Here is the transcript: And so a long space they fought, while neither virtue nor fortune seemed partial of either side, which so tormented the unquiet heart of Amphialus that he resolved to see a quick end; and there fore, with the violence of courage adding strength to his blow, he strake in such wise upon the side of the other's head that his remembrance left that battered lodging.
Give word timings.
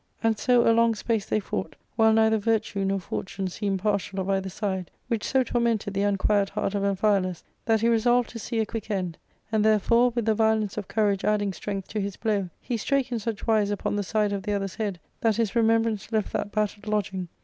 And 0.23 0.39
so 0.39 0.67
a 0.67 0.73
long 0.73 0.95
space 0.95 1.27
they 1.27 1.39
fought, 1.39 1.75
while 1.95 2.11
neither 2.11 2.39
virtue 2.39 2.83
nor 2.83 2.99
fortune 2.99 3.47
seemed 3.49 3.83
partial 3.83 4.19
of 4.19 4.31
either 4.31 4.49
side, 4.49 4.89
which 5.09 5.23
so 5.23 5.43
tormented 5.43 5.93
the 5.93 6.01
unquiet 6.01 6.49
heart 6.49 6.73
of 6.73 6.81
Amphialus 6.81 7.43
that 7.65 7.81
he 7.81 7.87
resolved 7.87 8.31
to 8.31 8.39
see 8.39 8.57
a 8.59 8.65
quick 8.65 8.89
end; 8.89 9.19
and 9.51 9.63
there 9.63 9.77
fore, 9.77 10.09
with 10.09 10.25
the 10.25 10.33
violence 10.33 10.75
of 10.75 10.87
courage 10.87 11.23
adding 11.23 11.53
strength 11.53 11.87
to 11.89 12.01
his 12.01 12.15
blow, 12.17 12.49
he 12.59 12.77
strake 12.77 13.11
in 13.11 13.19
such 13.19 13.45
wise 13.45 13.69
upon 13.69 13.95
the 13.95 14.01
side 14.01 14.33
of 14.33 14.41
the 14.41 14.53
other's 14.53 14.73
head 14.73 14.99
that 15.19 15.35
his 15.35 15.55
remembrance 15.55 16.11
left 16.11 16.33
that 16.33 16.51
battered 16.51 16.87
lodging. 16.87 17.27